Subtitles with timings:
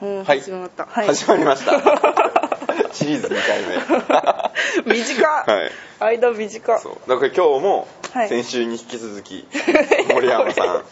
[0.00, 0.40] うんはい。
[0.40, 0.86] 始まった。
[0.86, 1.06] はい。
[1.06, 1.72] 始まりました。
[2.92, 4.94] シリーズ2回目。
[4.94, 5.44] 短っ。
[5.46, 5.72] はい。
[6.18, 6.80] 間短っ。
[6.80, 7.08] そう。
[7.08, 8.28] だから今日もはい。
[8.28, 9.46] 先週に引き続き
[10.14, 10.82] 森山さん、は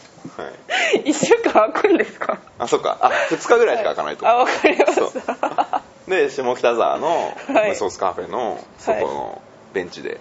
[0.95, 2.39] い、1週間空くんですか？
[2.59, 2.99] あそっか。
[3.01, 4.27] あ2日ぐらいしか開かないと。
[4.29, 4.95] あ思う、わかりまし
[5.27, 5.83] た。
[6.09, 7.37] で下北沢の
[7.75, 9.43] ソースカフェのそこの
[9.73, 10.21] ベンチで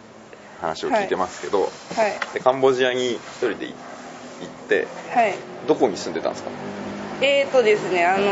[0.62, 1.68] 話を聞いてますけど、は
[2.08, 2.14] い。
[2.34, 5.36] でカンボジアに一人で行ってはい。
[5.68, 6.50] どこに住んでたんですか？
[7.22, 8.26] えーとですね、あの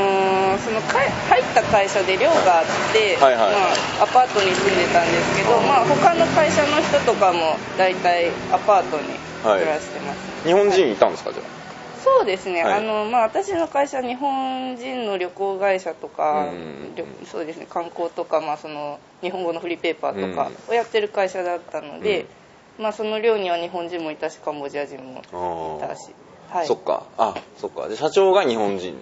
[0.56, 9.04] ーそのか入った会社で寮があって、はいはいまあ、アパートに住んでたんですけど、まあ、他の会社の人とかも大体アパートに
[9.44, 11.44] 暮らしてます、日本人いたんですかじゃ
[12.04, 12.74] そうですね、はい。
[12.74, 22.26] あのまあ、私の会社日本人の旅行会社とか、うそうですね観光とか、まあ、その日本語のフリーペーパーとかうをやってる会社だったので、
[22.78, 26.14] まあ、その寮には日本人もいたしカンボジア人もあいたし、
[26.54, 27.04] はい、そっか。
[27.18, 27.88] あそっか。
[27.88, 29.00] で社長が日本人。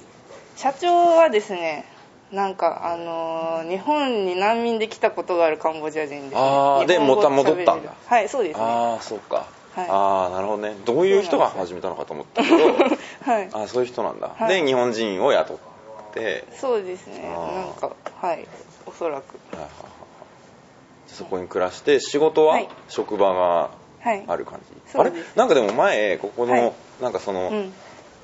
[0.55, 1.85] 社長はですね
[2.31, 7.73] なんかあのー日本に難民で来たことがあるカンボジア人です、ね、あーで日本語また戻ったんだ。
[7.73, 8.63] 喋れるはいそうですね。
[8.63, 9.89] ああそっか、はい。
[9.89, 10.75] ああなるほどね。
[10.85, 12.55] どういう人が始めたのかと思ったけど。
[12.57, 13.49] はい。
[13.51, 14.61] あそういう人なんだ、はい。
[14.61, 15.57] で日本人を雇っ
[16.13, 16.45] て。
[16.53, 17.33] そうですね。
[17.35, 17.55] あー。
[17.55, 18.47] なんかはい。
[18.85, 19.37] おそらく。
[19.55, 19.91] はいはいはいはい。
[21.07, 22.69] そこに暮らして仕事ははい。
[22.87, 24.23] 職場がはい。
[24.25, 25.35] ある感じ、あれそうです。
[25.37, 27.73] なんかでも前ここの、はいなんかその、うん。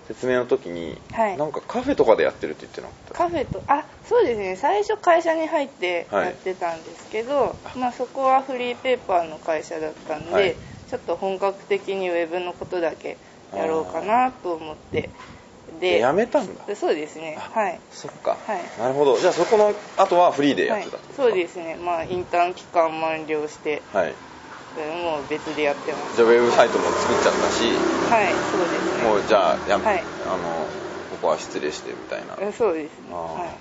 [0.07, 1.37] 説明の時に、はい。
[1.37, 3.13] なんかカフェとかでやってるって言ってなかった？
[3.13, 4.55] カフェとあそうですね。
[4.55, 6.25] 最初会社に入ってはい。
[6.27, 10.55] やってたんですけど、まあ、そこはフリーペーパーの会社だったんで、はい。
[10.89, 13.17] ちょっと本格的にウェブのことだけ
[13.53, 15.09] やろうかなと思って。
[15.81, 16.65] でやめたんだ。
[16.65, 17.35] でそうですね。
[17.37, 17.81] はい。
[17.91, 18.63] そっか、はい。
[18.79, 19.17] なるほど。
[19.17, 21.75] じゃあそこの後はフリーでやってたそうですね。
[21.75, 23.81] まあインターン期間満了して。
[23.91, 24.13] はい
[24.77, 26.15] それもう別でやってます。
[26.17, 27.65] じゃあウェブサイトも作っちゃったし
[28.13, 29.03] はいそうですね。
[29.09, 30.03] もうじゃあや、はい。
[30.29, 30.69] あの
[31.09, 32.37] ここは失礼してみたいな。
[32.39, 33.11] えそうですね。
[33.11, 33.57] は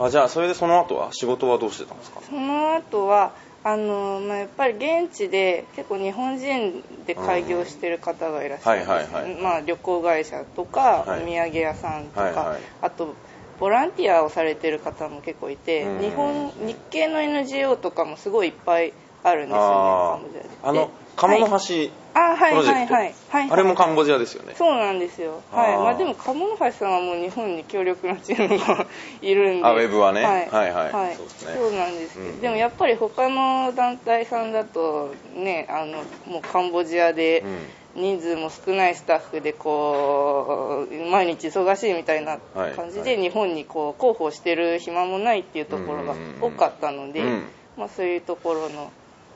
[0.00, 0.04] い。
[0.06, 2.20] あじゃあそれでその後は仕事はどうしてたんですか？
[2.28, 11.22] その後はあの、まあ、やっぱり現地で結構日本人で開業してる方がいらっしゃるんです、はいはいはいまあ、旅行会社とか、はい。
[11.22, 12.60] お土産屋さんとか、はいはい。
[12.82, 13.14] あと
[13.60, 16.00] ボランティアをされてる方も結構いて、うん。
[16.00, 20.48] 日本日系の NGO とかもすごいいっぱいあるんですよねあカンボジアで。
[20.62, 21.90] ああの鴨の橋、はい。
[22.12, 24.54] あはいはいはいはいあれもカンボジアですよね。
[24.56, 25.42] そうなんですよ。
[25.52, 25.76] はい。
[25.78, 28.86] まあ、でも鴨の橋さんはもう日本に強力なチームが
[29.20, 29.66] いるんで。
[29.66, 30.24] あウェブはね。
[30.24, 30.50] はい。
[30.50, 30.92] はいはい。
[30.92, 31.16] はい。
[31.16, 31.54] そうですね。
[31.54, 32.40] そうなんですけど、うん。
[32.40, 37.66] でもやっぱり他の団体さんだとねあのもうカンボジアでうん。
[37.92, 42.72] 人数も少ないスタッフでこう毎日忙しいみたいなはい。
[42.72, 43.16] 感じはい。
[43.16, 47.44] で日本にこう広報してる暇もないっていうところが多かったので、うん。
[47.76, 48.92] まあ、そういうところの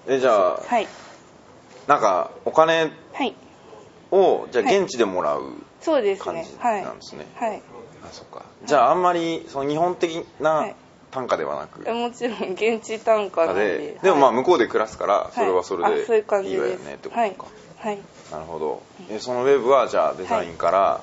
[0.09, 0.87] えじゃあはい。
[1.87, 3.35] なんかお金はい。
[4.11, 4.81] をじゃあはい。
[4.81, 6.25] 現地でもらうそうですね。
[6.25, 7.63] 感じはいなんですね、はい。
[8.05, 8.43] あそっか。
[8.65, 10.77] じゃああんまりその日本的はない。
[11.15, 16.03] 単価ではなく、もちろん現地単価でででもまあはい向こうで暮らすからそれはそれで
[16.49, 17.37] いいわよねってことか、はい、
[17.77, 17.99] はい、
[18.33, 18.83] なるほど。
[19.09, 21.01] えそのウェブはじゃあデザインから、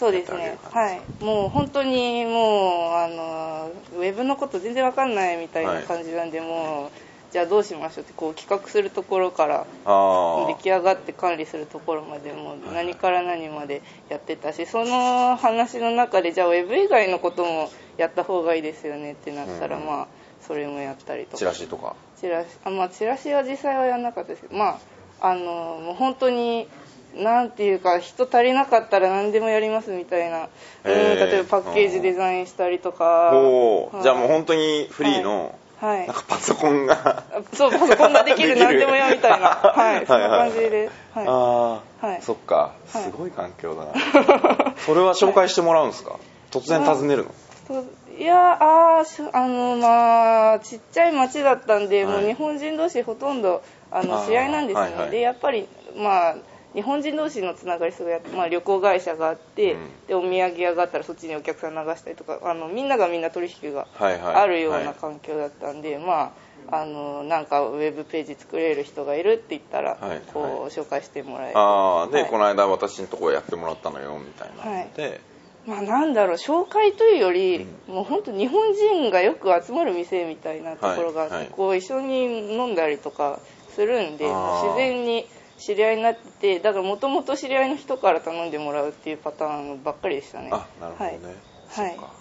[0.00, 0.58] そうですね。
[0.72, 1.00] はい。
[1.24, 6.90] もう本当にもうあのウェブのこと全然わかんないみたいな感じなんで、もう
[7.32, 19.86] じゃあどうしましょうってこう企画するところからあ出来上がって管理するところまでもう何から何までやってたしその話の中でじゃあウェブ以外のこともやった方がいいですよねってなったら、うん。
[19.86, 20.06] まあ
[20.46, 21.36] それもやったりとか。
[21.38, 21.96] チラシとか。
[22.20, 22.48] チラシ。
[22.64, 24.78] あまあチラシは実際はやらなかったですけどま
[25.20, 25.42] ああの
[25.82, 26.68] もう本当に
[27.16, 30.48] なんていうか人足りなかったら何でもやりますみたいな、
[30.84, 33.04] うんへー例えばパッケージデザインしたりとか。
[33.04, 34.02] はい。
[34.02, 36.06] じゃあもう本当にフリーの、はい、はい。
[36.06, 36.94] なんかパソコンが。
[37.30, 39.48] あそうパソコンができる何でもやみたいな。
[39.48, 40.90] はいそんな感じで。
[41.14, 42.22] あはあ、はい。
[42.22, 42.72] そっか。
[42.92, 43.02] はい。
[43.02, 46.16] すごい環境だな、 それは紹介してもらうんですか？
[46.50, 47.26] 突然訪ねる
[47.68, 47.84] の、
[48.18, 52.14] いやああのまあちっちゃい町だったんで、はい。
[52.14, 55.10] もう日本人同士ほとんどあのあー知り合いなんですね、はいはい。
[55.10, 56.34] でやっぱりまあ
[56.74, 59.88] 日本人同士のつながりすごいあって、まあ、旅行会社があって、うん。
[60.08, 64.34] でお土産屋があったらそっちにお客さん流したりとかあのみんながみんな取引がはいはい。
[64.34, 66.32] あるようはない環境だったんで、まあ
[66.68, 71.58] あのなんかウェブページ作れる人がいるって言ったら、はいこうはい紹介してもらえて。
[71.58, 72.30] ああで、はい。
[72.30, 74.90] この間私のとこやってもらったのよみたいなはい。
[74.96, 75.20] で、
[75.66, 81.52] まあ、なんだろう紹介というより、もう本当日本人がよく集まる店みたいなところがあって、はいはい。
[81.52, 82.24] こう一緒に
[82.54, 83.40] 飲んだりとか
[83.74, 85.26] するんで自然に
[85.58, 90.50] 知り合いになっててだからもともと知り合いの人から頼んでもらうっていうパターンばっかりでしたね。
[90.52, 91.34] あなるほどね、
[91.68, 91.90] はい。
[91.90, 92.12] そっか。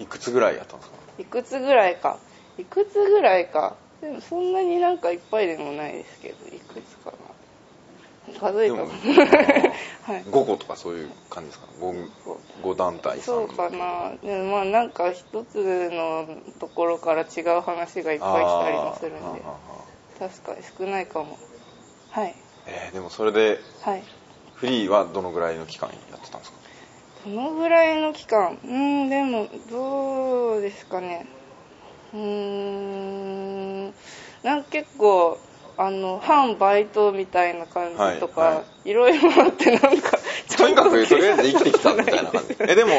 [0.00, 0.96] いくつぐらいやったんですか？
[1.18, 2.16] いくつぐらいか。
[2.58, 3.76] いくつぐらいか。
[4.00, 7.16] でもそんなになんかいっぱいでもないですけどいくつかな。
[8.40, 8.88] 数えたかでも
[10.02, 10.24] はい。
[10.30, 11.66] 午後とかそういう感じですか？
[11.80, 11.94] 午
[12.62, 14.12] 午団体そうかな。
[14.22, 16.26] でもまあなんか一つの
[16.58, 19.42] ところから違う話がいっぱい来たりもするんで。
[20.18, 21.38] 確かに少ないかも。
[22.10, 22.34] はい
[22.66, 24.02] えーでもそれではい。
[24.54, 26.58] フリーはどのぐらいの期間やってたんですか？
[27.26, 28.58] どのぐらいの期間？
[28.64, 31.26] うーんでもどうですかね。
[32.12, 33.94] うーん
[34.42, 35.38] なんか結構
[35.76, 38.92] あの半バイトみたいな感じとか、はいはい。
[38.92, 40.18] ろいろあってなんか
[40.56, 42.56] とにかくとりあえず生きてきたみたいな感じ。
[42.68, 42.92] えでも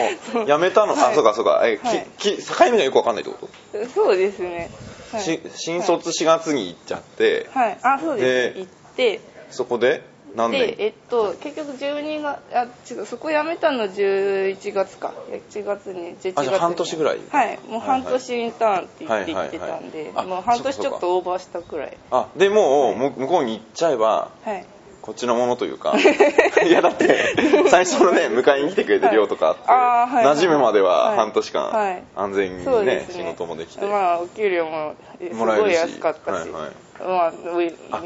[0.45, 1.15] 辞めたの、あはい。
[1.15, 1.61] そうかそうか。
[1.63, 2.05] え、はい。
[2.17, 3.37] きき境目がよくわかんないってこ
[3.71, 4.69] と、そうですね、
[5.13, 7.77] はい、し新卒4月に行っちゃって、はい。
[7.81, 8.55] あそうです。
[8.55, 9.21] で行って
[9.55, 10.03] そこで
[10.35, 10.61] 何年？
[10.75, 15.13] でえっと結局12月あ違うそこ辞めたの11月か。
[15.31, 16.33] 1月に11月に。
[16.35, 17.19] あじゃあ半年ぐらい？
[17.29, 17.59] はい。
[17.69, 20.25] もう半年インターンって言って行ってたんで、はいはいはい。
[20.25, 21.97] あもう半年ちょっとオーバーしたくらい。
[22.11, 24.65] あでもう、む向こうに行っちゃえばはい
[25.05, 25.93] こっちのものというか
[26.65, 27.35] いやだって
[27.69, 31.17] 最初のね迎えに来てくれてる量とかあって、はい馴染むまでははい。
[31.17, 32.03] 半年間、はい。
[32.15, 33.07] 安全にねね。
[33.11, 35.65] 仕事もできて、まあお給料もえすもらえるし。
[35.65, 36.71] ごい安かったし、はいはい。
[37.03, 38.01] まあ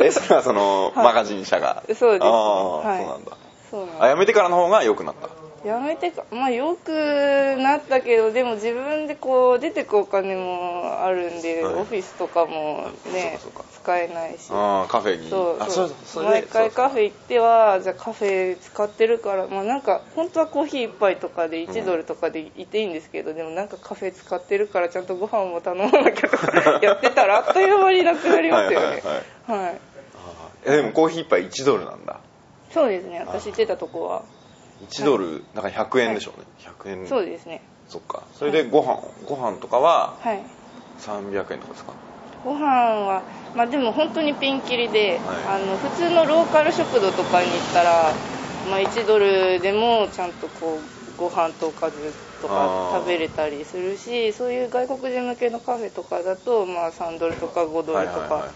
[0.00, 1.04] えそれはその、 はい。
[1.06, 1.82] マガジン社が。
[1.98, 2.98] そうですああ、はい。
[2.98, 3.32] そうなんだ。
[3.70, 5.28] そうなんあ辞めてからの方が良くなった
[5.64, 6.90] やめてかまあよく
[7.58, 11.74] なったけどでも自分でこう出てくお金もあるんで、はい。
[11.74, 13.64] オフィスとかもねそうかそうか。
[13.82, 14.48] 使えないし。
[14.50, 15.28] ああカフェに。
[15.28, 16.70] そうあそうそれで毎回そうそう。
[16.70, 28.86] カフェ行ってはじゃあカフェ使ってるからまあなんか本当はコーヒー一杯とかで1ドルとかでいていいんですけど、でもなんかカフェ使ってるからちゃんとご飯も頼まなきゃとか やってたらあっという間になくなりますよね。
[28.86, 29.80] はいはいはい。
[30.64, 32.20] えでもコーヒー一杯1ドルなんだ。
[32.72, 33.20] そうですね。
[33.26, 34.22] 私行ってたとこは
[34.88, 37.06] 1ドルだから100円でしょうね、100円。
[37.06, 37.62] そうですね。
[37.88, 38.22] そっか。
[38.34, 40.42] それでご飯ご飯とかははい。
[40.98, 41.92] 300円とかですか？
[42.44, 43.22] ご飯は
[43.54, 48.12] まあでも本当にピンキリで、はあの普通のローカル食堂とかに行ったら、
[48.70, 50.80] まあ、1ドルでもちゃんとこ
[51.16, 52.98] うご飯とおかずとかあー。
[53.00, 58.20] 食べれたりするしそういう外国人向けのカフェとかだと、まあ、3ドルとか5ドルとか。
[58.20, 58.50] はいはいはいはい。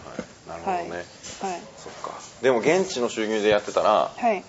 [0.48, 1.62] なるほどね、はい。
[1.76, 2.12] そっか。
[2.42, 4.44] でも現地の収入でやってたらはい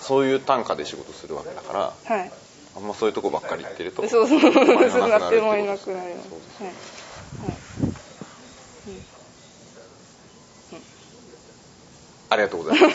[0.00, 1.72] そういう単価で仕事するわけだか
[2.08, 2.32] らはい。
[2.76, 6.72] あんまそういうとこばっかり行ってるとそうそうお金がそうなってもいるなくなりますそうですはい
[12.30, 12.94] ありがとうございます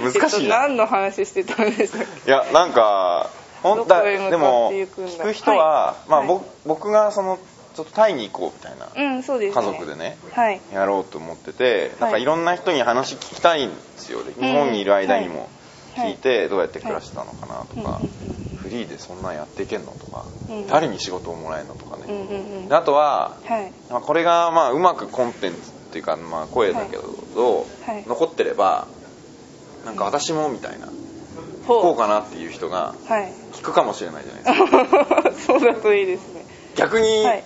[0.00, 3.30] 難しいなえっと何の話してたんですかいやなんか
[3.62, 7.38] 本当でも聞く人は、まあ、はい僕がその
[7.74, 9.14] ちょっとタイに行こうみたいな。
[9.14, 10.16] うんそうです家ね族でね。
[10.32, 10.60] はい。
[10.72, 15.48] やろうと思っててなんかいろんな人に話聞きたいんですよ、で日本にいる間にも。
[15.96, 16.12] はい。
[16.12, 18.32] 聞いてどうやって暮らしてたのかなとか、うん
[18.62, 20.66] フリーでそんなんやっていけんのとか、うん。
[20.68, 23.72] 誰に仕事をもらえるのとかね、うんうんあとは、はい。
[23.90, 28.04] まあこれがまあうまくコンテンツっていうか、まあ、声だけど、はい。
[28.06, 28.86] 残ってれば
[29.84, 30.86] なんか私もみたいな、
[31.66, 33.32] ほこうかなっていう人がはい。
[33.52, 35.56] 聞くかもしれないじゃないですか。
[35.58, 36.46] そうだといいですね。
[36.76, 37.44] 逆に、はい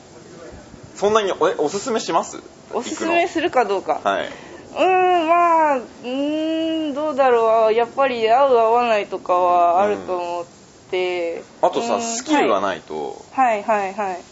[0.97, 2.39] そんなにおおすすめします？
[2.73, 4.01] おすすめするかどうか。
[4.03, 4.27] はい。
[4.27, 7.75] うーんまあうーんどうだろう。
[7.75, 10.45] やっぱり合う合わないとかはあると思っ
[10.91, 13.63] て、あとさうんスキルがないと、はい。
[13.63, 14.23] はいはい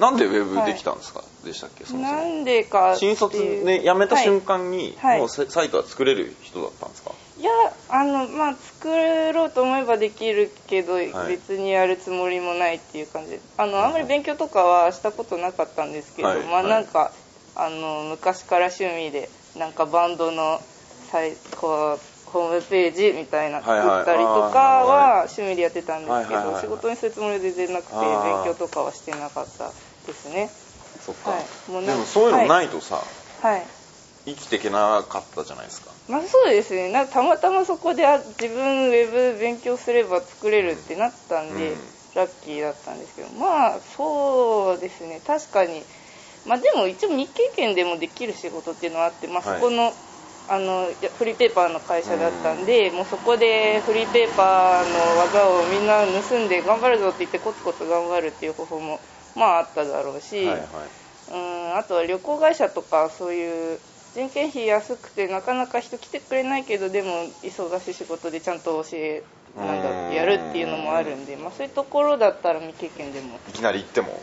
[0.00, 1.84] なんでウェブできたんですか、でしたっけ？
[1.84, 2.20] そもそも。
[2.20, 3.14] なんでかっていう。
[3.14, 5.18] 新卒で辞めた瞬間に、はい。
[5.20, 7.12] もうササイトは作れる人だったんですか？
[7.36, 7.50] いや
[7.88, 10.96] あのまあ作ろうと思えばできるけど、
[11.26, 13.32] 別にやるつもりもないっていう感じ。
[13.32, 16.44] であのあんまり勉強とかはしたことなかったんですけど、まあはい。
[16.44, 17.12] はいなんか
[17.56, 20.60] あの昔から趣味でなんかバンドの
[21.60, 23.88] こうホームページみたいなはいはい。
[23.88, 26.54] 作ったりとかあーは趣味でやってたんですけはいはいはいはい。
[26.54, 28.44] ど仕事にするつもりで全然なくてあー。
[28.44, 29.70] 勉強とかはしてなかった
[30.06, 30.50] ですね。
[31.06, 31.70] そっか、はい。
[31.70, 32.96] もうなんでもそういうのないとさ、
[33.42, 33.66] はい
[34.26, 35.90] 生きていけなかったじゃないですか。
[36.08, 36.90] まあそうですね。
[36.90, 41.78] なんかたまたまそこであ自分ウェブ勉強すれば作れるってなったんで、うん。
[42.14, 43.28] ラッキーだったんですけど。
[43.30, 45.20] まあそうですね。
[45.26, 45.82] 確かに。
[46.46, 49.60] まあでも一応日経圏でもできる仕事っていうのはあって、まあ、そはい。
[49.60, 49.92] この,、
[50.48, 59.00] あのいやフリーペーパーの会社だったんで、もうそこでフリーペーパーの技をみんな盗んで頑張るぞって言ってコツコツ頑張るっていう方法も
[59.34, 60.66] まああっただろうし、はいはい。
[61.32, 63.78] うんあとは旅行会社とかそういう
[64.14, 69.24] 人件費安くてなかなか人来てくれないけどでも忙しい仕事でちゃんと教え
[69.56, 73.38] なんだやるっていうのもあるんで、まあ、そういうところだったら未経験でも。
[73.48, 74.22] いきなり行っても。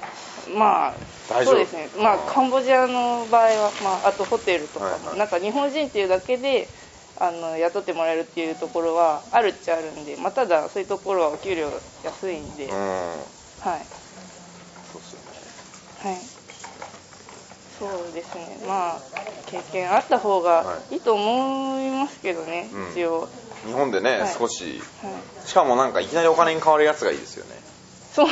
[0.57, 0.93] まあ
[1.29, 1.89] 大丈夫そうですね。
[1.97, 5.19] まあカンボジアの場合は、まあ、あとホテルとかも、はいはい。
[5.19, 6.69] なんか日本人っていうだけで
[7.17, 11.69] あの雇ってもらえるっていうところはあるっちゃあるんで、まあ、ただそういうところはお給料
[12.03, 12.71] 安いんで、うん。
[13.59, 13.85] はい。
[14.91, 15.41] そうっすよね。
[15.99, 16.30] はい
[17.81, 18.59] そうですね。
[18.67, 18.99] まあ
[19.47, 20.97] 経験あった方がい。
[20.97, 22.91] いと思いますけどね、うん。
[22.91, 23.27] 一応。
[23.65, 24.33] 日本でね、はい。
[24.37, 24.79] 少し。
[25.01, 25.47] はい。
[25.47, 27.59] しかもなんかいきなりお金に変わるやつがいいですよね。
[28.13, 28.27] そう。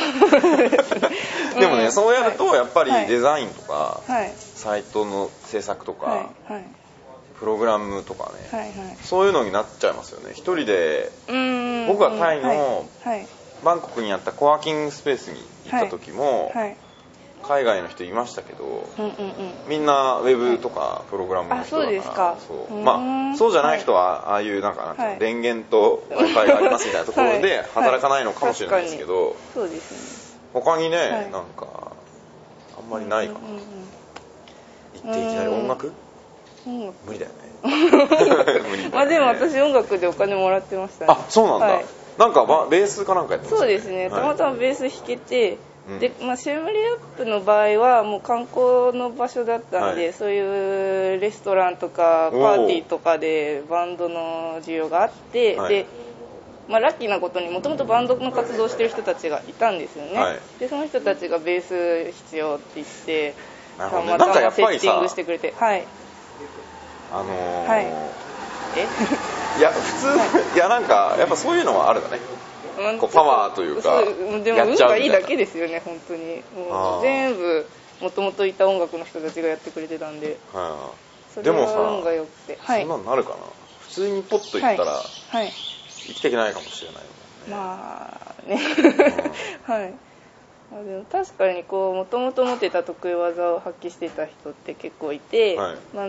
[0.70, 1.10] ですね
[1.58, 3.06] でもね、そうやるとやっぱりはい。
[3.08, 4.32] デザインとか、はい。
[4.36, 6.16] サイトの制作とか、は
[6.48, 6.52] い。
[6.52, 6.64] はい。
[7.40, 8.68] プログラムとかね、はい。
[8.68, 8.96] はい。
[9.02, 10.30] そういうのになっちゃいますよね。
[10.34, 11.10] 一人で。
[11.88, 13.08] 僕はタイのはい。
[13.08, 13.26] はい。
[13.64, 16.76] バンコクにあったコワーキングスペースに行った時も、はい
[17.42, 18.64] 海外の人いましたけど
[18.98, 19.52] うんうんうん。
[19.68, 22.36] みんなウェブとかプログラムの人だから、あそうですか。
[22.46, 22.56] そう。
[22.74, 22.84] うーん。
[22.84, 25.18] まあそうじゃない人はああいうなんかなんていうのはい。
[25.20, 27.66] 電源と w i f i がありますみたいなところで はい。
[27.74, 30.30] 働かないのかもしれないですけど、そうですね。
[30.52, 31.08] 他にね、はい。
[31.08, 31.66] なんか
[32.78, 33.60] あんまりないかな、うんうん
[34.92, 35.92] 行っていきなり音楽？
[36.66, 36.86] うん。
[36.86, 37.36] うん無理だよね。
[38.68, 38.90] 無理ね。
[38.92, 41.14] まあでも私音楽でお金もらってましたね。
[41.16, 41.84] あそうなんだ、はい。
[42.18, 45.98] なんかばベースかなんかやってまそうですね、たまたままベース弾けて、うん。
[45.98, 50.12] で、まあ、シェムリアップの場合はもう観光の場所だったんで、はい。
[50.12, 55.68] そういうレストランとかパーティーとかでバンドの需要があって、はい。
[55.68, 55.86] で、
[56.70, 60.38] まあ、ラッキーなことにもともとバンドの活動をしてる人たちがいたんですよね、はい。
[60.60, 63.34] でその人たちがベース必要って言って
[63.76, 65.84] たまたまセッティングしてくれてはい。
[67.12, 67.86] あのーはい。
[68.78, 68.86] え？
[69.58, 72.20] いや普通、い、やなんかやっぱそういうのはあるんだね
[72.98, 74.02] こうパワーというか
[74.44, 76.42] でも運がいいだけですよね本当に。
[76.56, 77.66] もう全部
[78.00, 80.38] もともといた音楽の人たちがやってくれてたんで。
[80.52, 80.92] は
[81.32, 82.58] それでもさは運が良くて。
[82.60, 82.82] はい。
[82.82, 83.36] そんなんなるかな。
[83.80, 85.52] 普通にポッと行ったらはい、はい
[86.06, 87.02] 生きていけないかもしれない
[87.48, 88.08] ま
[88.46, 88.58] あね。
[89.64, 89.94] はい。
[90.70, 95.76] まあでも確かにこうもともと持ってた得意技を発揮してた人って結構いて、はい。
[95.94, 96.08] まあ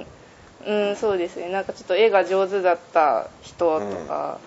[0.66, 1.50] うんそうですね。
[1.50, 4.40] なんかちょっと絵が上手だった人とか、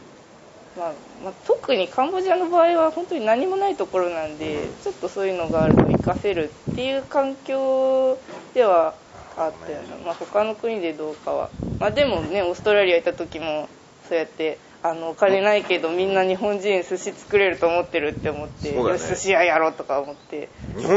[0.76, 4.74] まあまあ、特にカンボジアの場合は本当に何もないところなんで、うん。
[4.82, 8.18] ちょっとそういうのがあると活かせるっていう環境
[8.54, 8.94] では
[9.36, 11.50] あったよな、まあ、他の国でどうかは、
[11.80, 13.68] まあ、でもねオーストラリア行った時も
[14.08, 18.98] そうやってあのお金ないけどみんな日本人寿司作れると思ってるって思って、ね。
[18.98, 20.50] 寿司屋やろうとか思って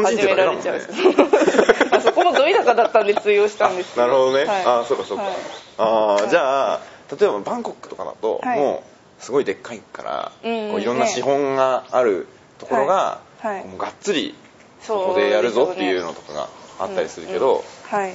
[0.04, 0.82] 始められちゃう。
[1.92, 3.78] あそこもど田舎だったんで通用したん。
[3.78, 4.66] ですけどなるほどね、はい。
[4.66, 5.34] あそうかそうか、はい。
[5.78, 6.82] ああじゃあ
[7.18, 8.60] 例えばバンコクとかだと、はい。
[8.60, 12.28] もうすごいでっかいから、うんこういろんな資本がある
[12.60, 13.56] ところが、はい。
[13.58, 13.66] はい。
[13.66, 14.36] もうがっつり
[14.82, 17.58] そここでやるぞっていうのとかがあったりするけど、
[17.92, 18.14] うんはい。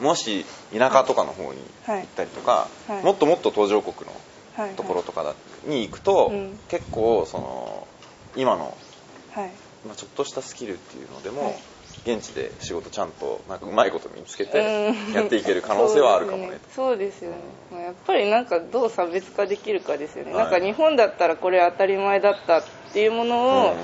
[0.00, 0.44] もし
[0.76, 3.04] 田舎とかの方に行ったりとか、はい。
[3.04, 4.20] もっともっと途上国の
[4.54, 4.74] はい。
[4.74, 5.34] ところとかだ
[5.66, 6.60] に行くと、うん。
[6.68, 7.88] 結構その
[8.36, 8.76] 今の、
[9.30, 9.50] はい。
[9.86, 11.62] まあ、ちょっとしたスキルっていうのでも、はい
[12.06, 16.60] 現地で仕事ちゃんとなんかうまいこと見つけてうんやっていける可能性はあるかもね。
[16.74, 17.36] そうですよね。
[17.72, 20.44] まあやっぱりなんかどう差別化できるかですよね、はい。
[20.44, 23.76] なんか日本だったらこれ当たり前だったっていうものをうん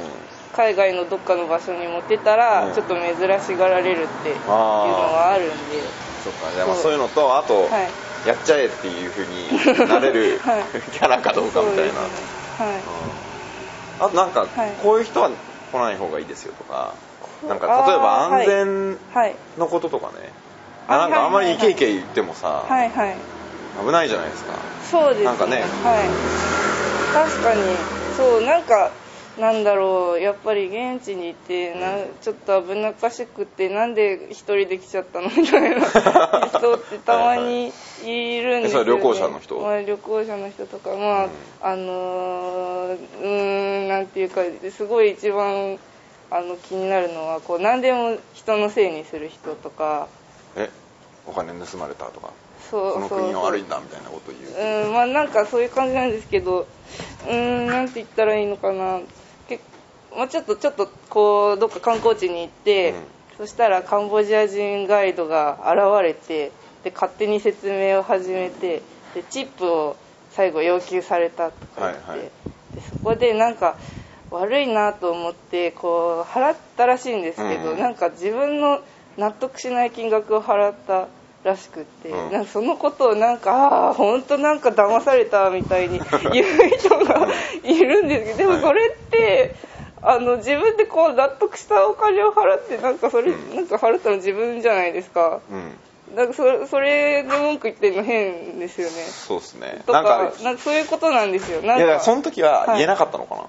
[0.52, 5.54] 海外のどっかの場所に持ってたらうんちょっと珍しがられるっていうのはあるんで、
[6.22, 6.52] そうか。
[6.52, 7.88] じゃあまあそういうのとあと、はい。
[8.28, 10.62] やっちゃえっていうふうになれる、 はい。
[10.92, 11.98] キャラかどうかみたいな、ね。
[12.58, 12.80] はい。
[14.00, 14.72] あとなんか、はい。
[14.82, 15.30] こういう人は
[15.72, 16.92] 来ない方がいいですよとか
[17.48, 19.36] なんか例えば安全はい。
[19.58, 20.14] のこととかね、
[20.88, 23.16] あなんかあんまりイはいはいはいケイケ言ってもさ、はいはい。
[23.84, 24.54] 危ないじゃないですか。
[24.90, 25.24] そうですね。
[25.24, 25.62] なんかね。
[25.62, 26.08] はい。
[27.14, 27.60] 確かに。
[28.16, 28.90] そうなんか
[29.38, 30.20] なんだろう。
[30.20, 35.86] やっぱり現地にいてなちょっと危なっかしくてなんで一人で来ちゃったのみたいな。
[36.48, 37.72] 人ってたまに
[38.04, 39.56] いるんですよ、ね、えそれは旅行者の人？
[39.60, 41.30] まあ、旅行者の人とかまあ、うん。
[41.62, 45.78] あのーうーんなんていうかすごい一番
[46.30, 50.08] あの気になるのはこう何でも人のせいにする人とか
[50.56, 50.70] え
[51.26, 52.30] お金盗まれたとか
[52.70, 59.00] そうこの国が悪いんだみたいなこと言ううんまあなんかそういう感じなんですけどうーんなんて言ったらいいのかな。
[59.48, 59.60] け
[60.16, 63.02] まあ、ちょっとちょっとこうどっか観光地に行って、うん。
[63.38, 66.52] そしたらカンボジア人ガイドが現れて
[66.84, 68.82] で勝手に説明を始めて
[69.14, 69.96] でチップを
[70.30, 72.30] 最後要求されたとか言って、はいはい。
[72.74, 73.76] でそこでなんか
[74.30, 77.78] 悪いなと思ってこう払ったらしいんですけど、うん。
[77.78, 78.80] なんか自分の
[79.16, 81.08] 納得しない金額を払った
[81.44, 82.32] らしくって、うん。
[82.32, 86.00] なんかそのことをなんかああ本当なんか騙されたみたいに
[86.32, 87.28] 言う人が
[87.64, 89.54] いるんですけどでもそれって
[90.02, 93.56] あの自分でこう納得したお金を払ってなんかそれ、うん。
[93.56, 95.40] なんか払ったの自分じゃないですか。
[95.50, 95.76] うん。
[96.14, 98.92] なんかそれそれで文句言ってるの変ですよね。
[99.04, 99.82] そうですね。
[99.86, 101.62] とかなんかそういうことなんですよ。
[101.62, 103.44] なんかいやその時は言えなかったのかな、い、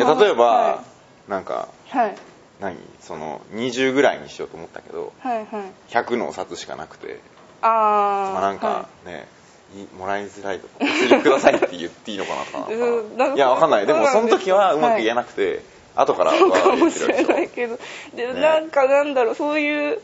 [0.00, 0.84] や例えば、は
[1.28, 2.16] なんかはい。
[2.60, 2.76] 何？
[3.00, 5.46] その20ぐらいにしようと思ったけどはいはい。
[5.88, 7.20] 100のお札しかなくて。
[7.60, 9.28] ああまあなんかね、
[9.76, 13.34] いもらいづらいとかお釣りくださいって言っていいのかなとか。
[13.34, 13.86] いやわかんない。
[13.86, 15.62] でもその時はうまく言えなくて、
[15.94, 17.78] 後からはそうかもしれないけど。
[18.14, 18.40] で、ね。
[18.40, 20.00] なんかなんだろうそういう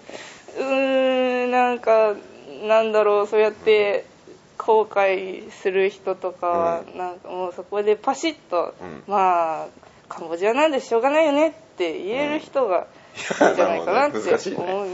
[0.58, 2.14] うーんなんか
[2.62, 4.04] なんだろうそうやって
[4.68, 6.98] 後悔する人とかは、うん。
[6.98, 9.02] なんかもうそこでパシッと、うん。
[9.06, 9.66] まあ
[10.10, 12.86] カンボジアなんでしょうがないよねって言える人が
[13.40, 14.18] いいんじゃないかなって
[14.56, 14.88] 思う、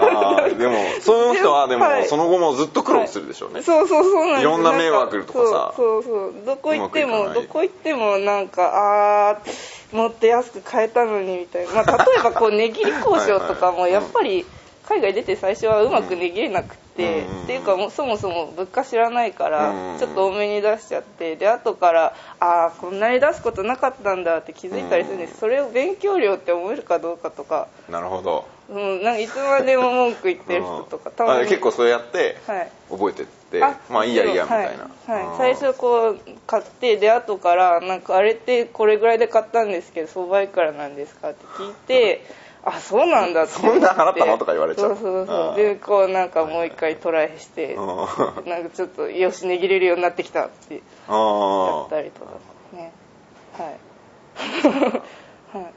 [0.00, 2.06] あーでも そういう人はでもはい。
[2.06, 4.40] その後もずっと苦労するでしょうね、そうそうそうなんです。
[4.42, 5.74] いろんな迷惑とかさ。
[5.76, 6.46] そうそうそう。
[6.46, 14.02] どこ行ってもどこ行ってもなんかあーもっと安く買えたのにみたいな、まあ、例えばこう 値切り交渉とかもはいはい。
[14.02, 14.44] やっぱり
[14.88, 25.38] 海外出て最初はうまく値切れなくて、うんっていうかもうそもそも物価知らないからうんちょっと多めに出しちゃってで後からああこんなに出すことなかったんだって気づいたりするんです。
[25.38, 28.46] それを勉強料って思えるかどうかとか、なるほど。
[28.68, 31.16] うん、なんかいつまでも文句言ってる人とかうん。
[31.16, 31.42] たまに。
[31.42, 32.72] あ結構そうやってはい。
[32.90, 35.26] 覚えてって、あまあいいやいいやみたいな、はい。
[35.26, 35.36] はい。
[35.38, 42.24] 最初こう買ってで後からなんかあれってこれぐらいで買ったんですけど相場いくらなんですかって聞いて
[42.68, 43.44] あそうなんだ。
[43.44, 44.38] ってそんな払ったの？
[44.38, 44.88] とか言われちゃう。
[44.88, 45.56] そうそうそう。
[45.56, 47.86] でこうなんかもう一回トライしてうん。
[48.44, 52.32] なんかちょっとよし値切れるようになってきたってやあったりとか
[52.72, 52.92] ね。
[53.56, 53.78] はい。
[55.56, 55.72] はい。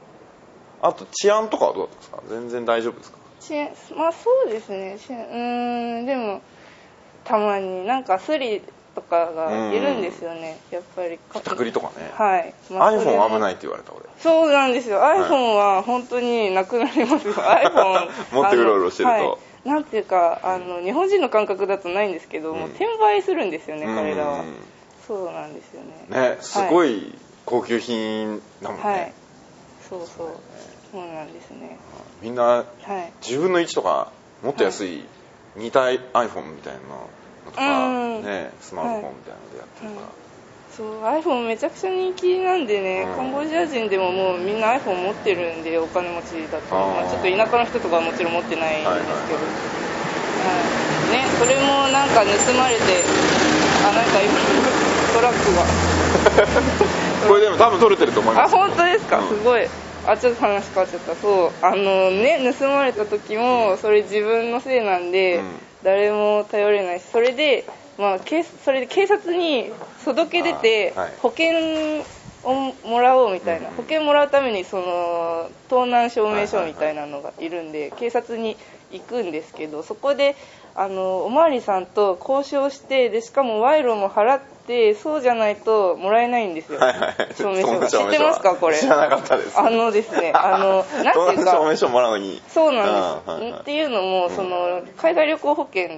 [0.82, 2.22] あと治安とかはどうだったんですか？
[2.28, 3.18] 全然大丈夫ですか？
[3.40, 3.54] し
[3.94, 4.98] まあそうですね。
[4.98, 6.42] しうーんでも
[7.24, 8.62] たまになんかスリ
[8.94, 10.58] とかがいるんですよね。
[10.70, 11.18] やっぱり。
[11.32, 14.02] ひったくりとかね、はい、まあ iPhone 危ないって言われた俺。
[14.18, 15.00] そうなんですよ。
[15.00, 17.34] iPhone は本当になくなりますよ。
[17.34, 19.14] iPhone 持ってうろうろしてると。
[19.14, 19.68] はい。
[19.68, 24.40] なんていうかあの日本人の感覚だとないんですけど、もう転売するんですよね、彼らは。
[24.40, 24.56] うん
[25.10, 26.36] そうなんですよね。
[26.36, 27.12] ねすごい
[27.44, 29.12] 高級品だもんね、はい。
[29.88, 30.28] そうそう。
[30.92, 31.78] そうなんですね。
[32.22, 33.12] みんなはい。
[33.20, 34.12] 10分の1とか
[34.44, 35.04] もっと安い
[35.56, 36.80] 似た iPhone みたいな。
[36.80, 37.10] の
[37.44, 38.24] とか、うん。
[38.24, 40.06] ね、スマートフォンみたいなのでやってるから、
[40.76, 43.16] そう iPhone めちゃくちゃ人気なんでね、うん。
[43.16, 49.48] カンボジア人でももうみんな iPhone 持ってるんでお金持ちだと、まあ、ちょっと田舎の人とかはもちろん持ってないんですけど、は
[50.46, 50.68] はい
[51.08, 51.12] い。
[51.12, 52.82] ね、それもなんか盗まれて
[53.84, 54.32] あなんか今
[55.12, 55.64] トラックが。
[57.28, 58.54] これでも多分取れてると思います。
[58.54, 59.28] あ本当ですか、うん。
[59.28, 59.66] すごい。
[60.06, 61.14] あちょっと話変わっちゃった。
[61.16, 61.50] そう。
[61.60, 67.64] あのね盗まれた時もそれ自分のせいなんで、うん誰も頼れないしそれで
[67.98, 69.70] まあ警それで警察に
[70.04, 72.02] 届け出て、保険
[72.44, 73.74] をもらおうみたいな、うん。
[73.74, 78.56] 保険もらうためにその盗難証明書みたいなのがいるんで、警察に
[78.92, 80.34] 行くんですけどそこで
[80.74, 87.16] あのおまわりさんと交渉してでしかも賄賂も払ってそうじゃないともらえないんですよ、はいはい。
[87.36, 87.88] 証明書が。
[87.88, 88.78] 知ってますかこれ？
[88.78, 89.58] 知らなかったです。
[89.58, 91.52] あのですねあの なんていうか。
[91.52, 92.40] 証明書もらうのに。
[92.48, 93.60] そうなんです、はいはい。
[93.60, 95.88] っていうのもその海外旅行保険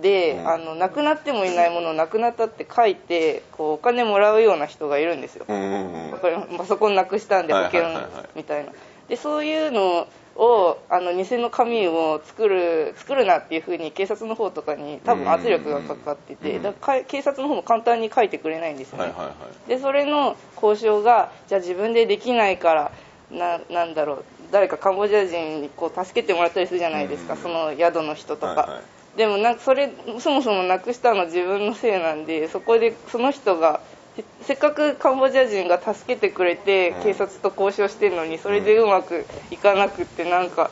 [0.00, 0.48] で、うん。
[0.48, 5.56] あの亡くなってもいないものを亡くなったって書いてこうお金もらうような人がいるんですよ、うん。
[5.56, 6.08] うんう
[6.54, 8.12] んパソコンなくしたんで保険はいはいはい。
[8.14, 8.72] はいみたいな。
[9.08, 16.62] でそういうのをあの偽の紙を作る作るなっていうふうに警察の方とかに多分圧力がかかってて、うん。
[16.62, 19.32] だからか警察の方も簡単に書いてくれないんですよね、はいはいは
[19.66, 19.68] い。
[19.68, 22.92] でそれの交渉がじゃあ自分でできないから
[23.30, 27.40] ななんだろう誰かカンボジア人にこう助けてもらったりするじゃないですか、うん。
[27.40, 28.80] その宿の人とか、はいはい
[29.16, 33.80] でもなんかそれそもそもなくしたの自分のせいなんでそこでその人が
[34.16, 37.02] せせっかくカンボジア人が助けてくれてうん。
[37.02, 40.70] 警察と交渉してるのにそれでうまくいかなくってなんか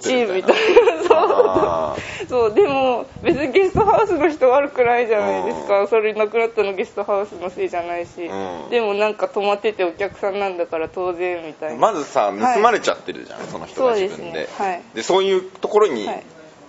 [0.00, 0.58] チるみたいな。
[0.58, 1.18] ームみたいな。
[1.20, 1.96] あ
[2.28, 2.50] そう。
[2.50, 5.86] そうでも別にゲストハウスの人悪くないじゃないですか。
[5.88, 8.70] それなくなったのゲストハウスのせいじゃないし、うん。
[8.70, 14.48] でもなんか泊まっててお客さんなんだから当然みたいな、まずさ盗まれちゃってるじゃん、その人がそうです自分でね。
[14.56, 14.82] はい。
[14.94, 16.24] でそういうところに、はい。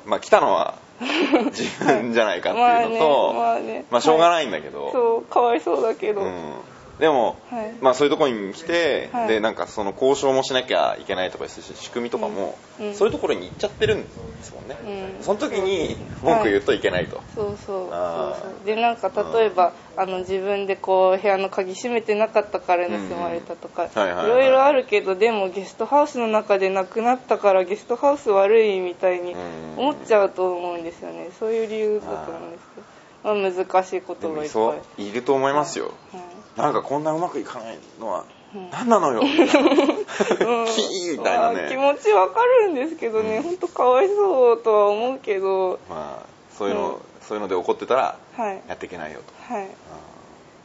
[0.05, 3.85] まあ来たのは自分じゃないかっていうのと、まあねまあね。
[3.91, 6.53] まあしょうがないんだけど、そうかわいそうだけど、うん、
[6.99, 7.73] でも、はい。
[7.81, 9.27] まあそういうところに来て、はい。
[9.29, 12.87] でなんかその交渉もしなきゃいけないとかですし仕組みとかも、うん。
[12.87, 14.09] うんそういうところに行っちゃってるんで
[14.41, 14.77] すもんね、
[15.17, 15.23] うん。
[15.23, 17.89] その時に文句言うといけないと、そうそう。
[17.89, 18.65] そうそう。
[18.65, 24.01] でなんか例えばあの自分でこう部屋の鍵閉めてなかったから盗まれたとか、うん。
[24.01, 24.29] はいはいはいい。
[24.29, 29.79] ろいろあるけどでもゲストハウスの中で亡くなったからゲストハウス悪いみたいにうん。
[29.79, 31.29] 思っちゃうと思うんですよね。
[31.39, 35.07] そういう理由だと思うんですけど、まあ、難しいことでもいがいっぱい。
[35.07, 38.69] いると思いますよ、はいなんかこんなうまくいかないのはうん。
[38.71, 39.27] 何なのよ、うん。
[39.27, 41.61] キーみたいなね。
[41.61, 45.79] まあ気持ちわかるんですけどね、本当かわいそうとは思うけど。
[45.89, 46.25] まあ
[46.57, 46.99] そういうの、うん。
[47.21, 48.61] そういうので怒ってたらはい。
[48.67, 49.63] やっていけないよと、はい。
[49.63, 49.67] あ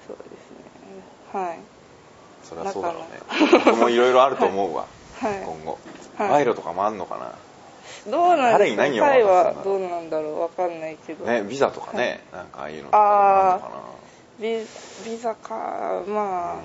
[0.07, 1.41] そうですね。
[1.41, 1.59] はい。
[1.59, 1.59] ー
[2.43, 3.21] それはそうだろうね。
[3.67, 4.87] 僕もいろいろあると思うわ、
[5.21, 5.43] はい。
[5.45, 5.79] 今後。
[6.17, 6.29] はい。
[6.31, 7.33] 賄賂とかもあんのかな、
[8.11, 8.83] どうなんですか？
[8.83, 10.41] タイはどうなんだろう。
[10.41, 13.83] わかんないけど、ねビザとかね、なんかああいうのとかもあんのかな
[14.41, 14.59] ビ
[15.05, 16.61] ビザかまあ、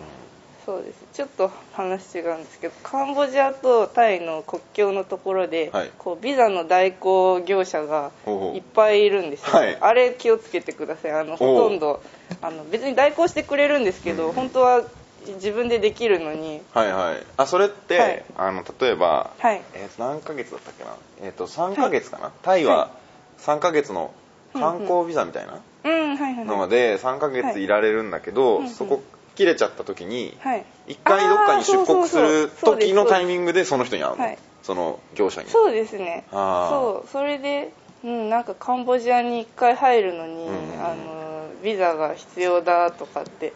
[0.65, 1.05] そうです。
[1.13, 5.91] ちょっと話違うんですけどカンボジアとタイの国境のところで、はい。
[5.97, 8.12] こうビザの代行業者が
[8.55, 9.77] いっぱいいるんですよ、はい。
[9.79, 11.12] あれ気をつけてください。
[11.12, 12.01] あのほとんど
[12.41, 14.84] あの別に代行してくれるんですけど、本当は
[15.27, 16.62] 自分でできるのに。
[16.73, 17.23] はいはい。
[17.38, 18.23] あそれって、はい。
[18.38, 19.62] あの例えば、はい。
[19.73, 20.95] えーと何ヶ月だったっけな？
[21.21, 22.91] えっ、と3ヶ月かな、タイは
[23.39, 24.13] 3ヶ月の
[24.53, 25.60] 観光ビザみたいな？
[25.83, 26.35] うんはいはい。
[26.35, 28.69] はいので3ヶ月いられるんだけど、はい。
[28.69, 29.01] そこ
[29.35, 30.65] 切れちゃった時に、はい。
[30.87, 34.37] 一回どっかに出国する時のタイミングでその人に会うの、はい。
[34.63, 35.49] その業者に。
[35.49, 36.25] そうですね。
[36.31, 37.09] そう。
[37.09, 37.71] それで、
[38.03, 41.19] うん、なんかカンボジアに1回入るのに、うんあの
[41.63, 43.51] ビザが必要だとかって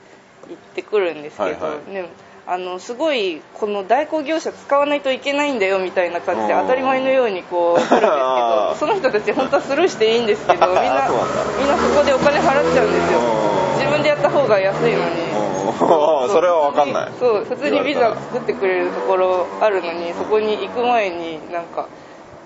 [0.48, 2.10] 言ってくるんですけど、でも
[2.46, 6.62] あのすごいこの代行業者使わないといけないんだよみたいな感じでうん。
[6.62, 13.20] 当たり前のようにこう来るんですけどその人たち本当はスルーしていいんですけど みんなみんなそこでお金払っちゃうんですよ。
[13.48, 15.22] うん自分でやった方が安いのに。
[16.24, 16.30] うん。
[16.30, 17.12] それは分かんない。
[17.20, 21.88] そう普通にビザ作ってくれるところあるのにそこに行く前になんか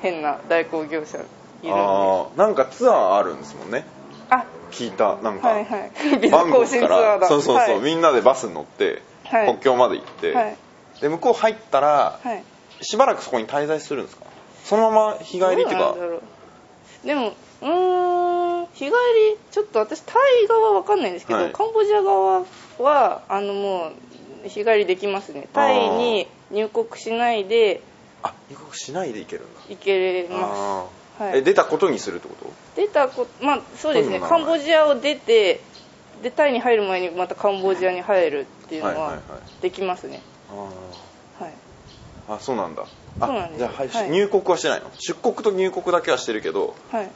[0.01, 1.27] 変な代行業者いるん
[1.63, 1.71] で。
[1.71, 3.86] あーなんかツアーあるんですもんね。
[4.29, 4.45] あ。
[4.71, 6.17] 聞いたなんか、はいはい。
[6.19, 7.27] ビザ更新ツアーだ。
[7.27, 7.79] そうそうそう、はい。
[7.79, 10.57] みんなでバスに乗って、はい国境まで行って、はい。
[11.01, 12.43] で向こう入ったら、はい。
[12.81, 14.25] しばらくそこに滞在するんですか？
[14.63, 15.95] そのまま日帰りっていうか。
[17.03, 18.91] でもうーん日帰り
[19.51, 20.13] ちょっと私タ
[20.43, 21.51] イ側は分かんないんですけど、はい。
[21.51, 22.45] カンボジア側
[22.79, 23.91] はあのも
[24.45, 25.47] う日帰りできますね。
[25.53, 27.81] タイに入国しないで
[28.23, 29.61] あ入国しないで行けるんだ。
[29.69, 31.39] 行けまあー、はい。
[31.39, 32.45] え出たことにするってこと？
[32.45, 34.19] す出たこまあそうですね。
[34.19, 35.61] カンボジアを出て
[36.23, 39.21] でタイに入る前にまたカンボジアに入るっていうのははいはいはい。
[39.62, 40.21] できますね。
[40.51, 40.53] あ
[41.43, 41.53] はい。
[42.30, 42.84] ーあそうなんだ。
[43.19, 43.60] あそうなんです。
[43.60, 44.10] じゃあ、はいはい。
[44.12, 44.91] 入国はしてないの？
[44.97, 47.10] 出国と入国だけはしてるけどはい。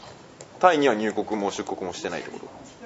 [0.59, 2.45] タイには入国も出国もしてないってこと？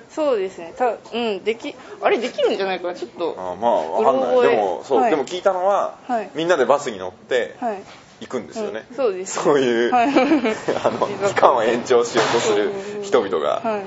[0.09, 0.73] そうですね。
[0.77, 2.95] たうんできあれできるんじゃないかな？
[2.95, 4.49] ちょっとあーまあわかんない。
[4.49, 5.09] でもそう、はい。
[5.11, 6.29] でも聞いたのは、はい。
[6.35, 7.83] みんなでバスに乗ってはい。
[8.21, 9.43] 行くんですよね、うんそうです。
[9.43, 10.07] そういう、はい。
[10.09, 12.71] あの期間を延長しようとする
[13.03, 13.83] 人々が、はい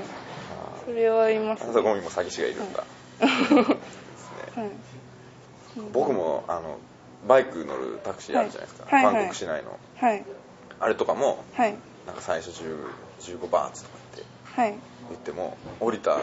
[0.89, 1.69] それはいますね。
[1.69, 2.85] あそこにも詐欺師がいるんだ、は
[4.65, 4.71] い。
[5.93, 6.79] 僕もあの
[7.27, 9.05] バイク乗るタクシーあるじゃないですか、はい。
[9.05, 9.77] はいはいバンコク市内の。
[9.97, 10.25] はい。
[10.79, 11.75] あれとかもはい。
[12.07, 14.75] なんか最初10 15バーツとか言ってはい。
[15.09, 16.17] 言っても降りた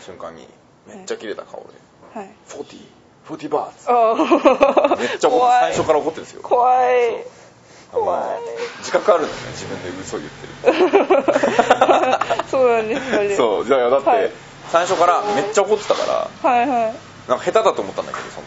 [0.00, 0.46] 瞬間に
[0.86, 1.68] めっちゃ切れた顔で
[2.12, 2.76] はい「40
[3.38, 5.00] 40バーツ。
[5.00, 6.42] めっちゃ最初から怒ってるんですよ。
[6.42, 7.24] 怖い
[7.92, 8.22] 怖い。
[8.78, 10.78] 自覚あるんですね自分で嘘言ってる
[12.50, 14.30] そうなんですかねそうじゃあだって、はい。
[14.70, 16.94] 最初からめっちゃ怒ってたからはいはい。
[17.28, 18.40] なんか下手だと思ったんだけどそ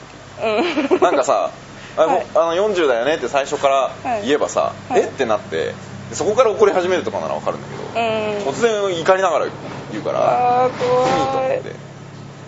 [0.45, 0.87] のうん。
[0.87, 1.49] 時なんかさ
[1.97, 3.91] あもうはいあの40だよねって最初から
[4.23, 5.01] 言えばさ、はい。
[5.01, 5.03] え？
[5.03, 5.73] ってなって
[6.09, 8.53] でそこから怒り始めるとかなら分かるんだけど、うん。
[8.53, 9.45] 突然怒りながら
[9.91, 10.69] 言うからい。
[10.69, 11.61] いと思って。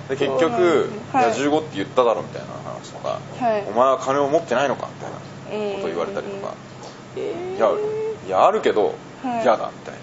[0.09, 1.25] で結局、はい。
[1.25, 3.63] いや15って言っただろみたいな話とか、はい。
[3.67, 6.53] お前は金を持ってないのかみたいなことを言われたりとか、
[7.15, 7.69] いや
[8.27, 9.43] いやあるけどはい。
[9.43, 9.99] 嫌、だみたいな。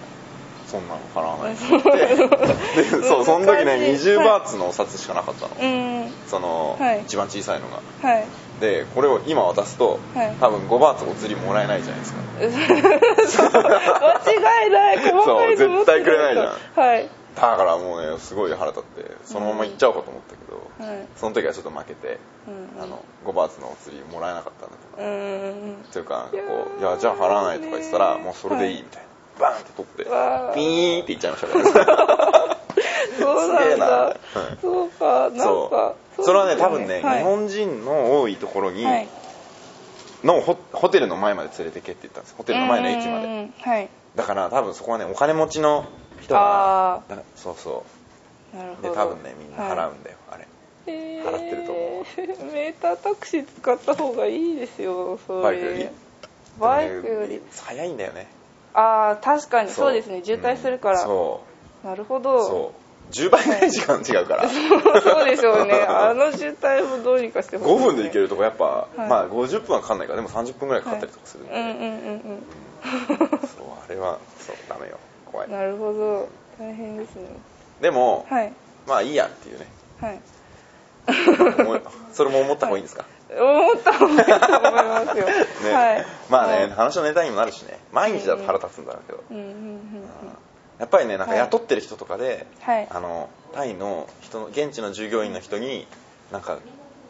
[0.67, 1.53] そんなの払わない。
[1.53, 4.09] って言ってでそうその時ね難しい。
[4.09, 5.65] 20バーツのお札しかなかったの、う
[6.07, 6.11] ん。
[6.27, 7.01] その、はい。
[7.03, 7.81] 一番小さいのが。
[8.07, 8.25] はい。
[8.59, 10.35] でこれを今渡すと、はい。
[10.39, 12.21] 多分5バーツお釣りもらえないじゃないですか。
[14.25, 14.97] 間違いない。
[14.97, 16.47] 細かいのそう絶対くれないじゃん。
[16.75, 17.09] はい
[17.51, 22.81] だからもうねすごい腹立ってそのまま行っちゃおうかと思ったけど、はいその時はちょっと負けて、うん。
[22.81, 26.37] あの5バーツのお釣りもらえなかったんだとか、うんというかこ
[26.77, 29.03] う「いやじゃあ払わない」とか言ってたらもうそれでいいみたい
[29.39, 32.53] な、バーンって取ってピーンって言っちゃいましたから
[33.19, 33.77] そうすげえな。
[33.77, 33.77] なん。
[33.77, 34.17] だはい
[34.61, 34.89] そう。
[34.89, 35.43] かなんか
[36.15, 37.17] そうそれはね多分ね、はい。
[37.19, 39.07] 日本人の多いところに、はい。
[40.23, 42.35] のホホテルの前まで連れてけって言ったんです。
[42.37, 43.25] ホテルの前の駅まで。
[43.25, 43.53] うんうんうん。
[43.59, 43.89] はい。
[44.15, 45.85] だから多分そこはねお金持ちの
[46.23, 47.83] 人あがだそうそ
[48.53, 48.89] なるほど。
[48.89, 50.43] うで多分ねみんな払はうんだよ、あれ
[50.87, 50.91] い。
[50.91, 52.05] へー払ってると思
[52.53, 55.89] メータータクシー使った方がいいですよそれバイクより。
[56.59, 57.41] バイクより。
[57.51, 58.27] 早いんだよね。
[58.73, 59.69] ああ確かに。
[59.69, 59.93] そう。
[59.93, 60.21] ですね。
[60.23, 61.07] 渋滞するから、うん。
[61.07, 61.43] そ
[61.83, 62.43] なるほうど。
[62.43, 63.13] そう。
[63.13, 64.49] 10倍ぐらい時間違うから。
[64.49, 65.73] そうでしょうね。
[65.83, 69.09] あの渋滞もどうにかしてほしい5分で行けるとこやっぱ、はい。
[69.09, 71.69] まあ50分はかかんないからでも30分ぐらいかかったりとかするんで、うんうん。
[71.69, 71.73] う
[72.33, 72.43] ん。
[73.55, 74.97] そうあれはそうダメよ
[75.33, 75.47] 怖い。
[75.47, 76.29] うんなるほど。
[76.57, 77.23] 大変ですね。
[77.81, 78.53] でも、はい。
[78.87, 79.67] まあいいやっていうね。
[79.99, 80.19] はい。
[82.13, 83.03] それも思った方がいいんですか、
[83.37, 84.71] 思った方がいいと思い
[85.05, 85.73] ますよ、ね。
[85.73, 86.05] はい。
[86.29, 86.69] まあね、はい。
[86.69, 87.77] 話のネタにもなるしね。
[87.91, 89.79] 毎日だと腹立つんだろうけど、うんうんうん
[90.79, 91.39] やっぱりねなんかはい。
[91.41, 92.87] 雇ってる人とかで、はい。
[92.89, 95.87] あのタイの人の現地の従業員の人に
[96.31, 96.57] なんか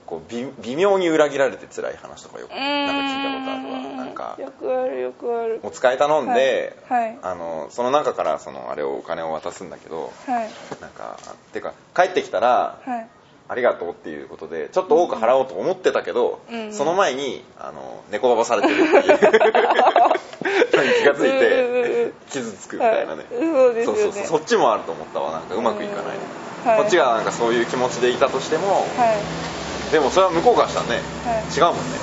[0.05, 3.79] こう微微妙に裏切られて辛い話とかよくうんなんか聞いたことあるわ。
[3.97, 5.59] なんかよくあるよくある。
[5.63, 7.17] お使い頼んで、はいはい。
[7.21, 10.49] あのその中からそのあれをお金を渡すんだけどはい。
[10.81, 11.17] なんか
[11.53, 13.07] てか帰ってきたらはい。
[13.49, 19.19] ありがとうっていうことでちょっと多く払おうと思ってたけど、うんその前にあの猫ババされてるっていう。
[20.99, 21.83] 気がついうんうん。
[21.83, 23.37] てうん傷つくみたいなね、はい。
[23.39, 23.93] そうですよね。
[23.93, 24.25] そうそうそう。
[24.25, 25.31] そっちもあると思ったわ。
[25.31, 26.69] なんかうまくいかない、うん。
[26.71, 26.81] はい。
[26.81, 29.17] こっちがなんかそういう気持ちでいたとしても、はい
[29.93, 31.45] でもそれは向こうからしたらね、はい。
[31.55, 31.99] 違うもんね。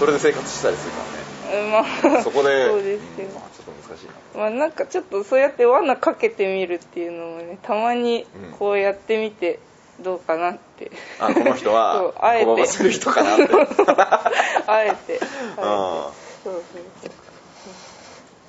[0.00, 1.62] それで生活したりするからね。
[1.62, 2.22] うんまあ。
[2.24, 3.28] そこでそうですよ。
[3.28, 4.12] うんまあ、ちょっと難しいな。
[4.34, 8.26] まあなんかちょっとそうやって罠かけてみるっていうのもねたまに
[8.58, 9.60] こうやってみて
[10.02, 12.44] どうかなって、あこの人は あえて。
[12.46, 13.44] こばばする人かなって。
[14.66, 15.20] あえて。
[15.56, 16.10] あ
[16.42, 16.62] そうそう
[17.00, 17.12] そう。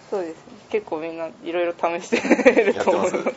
[0.09, 0.41] そうですね。
[0.71, 3.25] 結構みんないろいろ試してると思います。
[3.25, 3.33] ね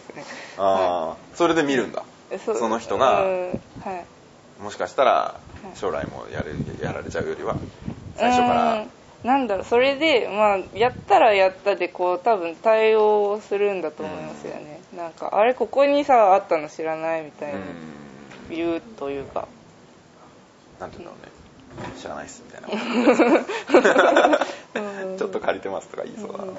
[0.57, 1.17] あ。
[1.35, 2.03] ーそれで見るんだ。
[2.31, 3.61] えその人がうん。
[3.85, 4.07] はい
[4.63, 5.41] もしかしたら
[5.75, 5.79] い。
[5.79, 6.53] 将来もやれ
[6.85, 7.57] やられちゃうよりは
[8.17, 8.75] 最初から。
[8.75, 8.91] うん
[9.23, 17.65] なんだろうそれでまあやったらやったでこう多分対応するんだと思いますよね、なんかあれここにさあったの知らないみたいな、うん。
[18.51, 19.47] 言うというか。
[20.81, 21.33] なんていうんだろうね。
[21.97, 24.39] 知らないっすみたいな。
[25.17, 26.53] ちょっと借りてますとか言いそうだな、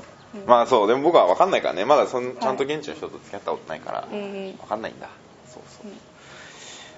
[0.45, 1.83] まあそうでも僕は分かんないからね。
[1.83, 4.57] まだそんちゃんと現地の人と付き合ったことないからうんうん。
[4.57, 5.09] 分かんないんだ。
[5.47, 5.91] そうそう。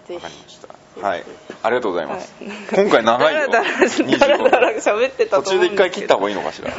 [0.07, 1.23] ぜ分かりひましたはい。
[1.63, 2.51] ありがとうございます、はい。
[2.83, 3.47] 今回長いよ。
[3.49, 6.71] だらだら25だらだら喋ってた途中で一回切った方がいいのかしら。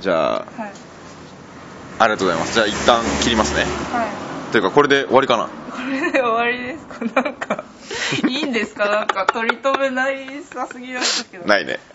[0.00, 0.72] じゃあはい。
[1.98, 2.54] ありがとうございます。
[2.54, 3.64] じゃあ一旦切りますね。
[3.92, 4.08] はい。
[4.52, 5.44] というかこれで終わりかな？
[5.44, 5.50] こ
[5.90, 7.04] れで終わりですか？
[7.22, 7.64] なんか
[8.28, 8.86] いいんですか？
[8.88, 11.46] なんか取り留めないさすぎなんですけど。
[11.46, 11.78] ないね。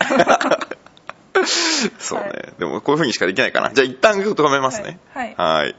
[1.98, 3.70] そうね、はいでもこういう風にしかできないかな。
[3.70, 4.98] じゃあ一旦止めますね。
[5.12, 5.34] はい。
[5.36, 5.56] はい。
[5.64, 5.74] はい